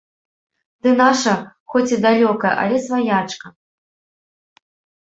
[0.81, 1.33] Ты наша,
[1.75, 3.47] хоць і далёкая, але сваячка.